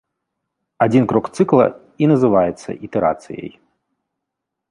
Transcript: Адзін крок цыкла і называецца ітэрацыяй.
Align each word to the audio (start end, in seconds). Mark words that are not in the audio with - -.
Адзін 0.85 1.03
крок 1.09 1.25
цыкла 1.39 1.67
і 2.05 2.09
называецца 2.13 2.69
ітэрацыяй. 2.87 3.51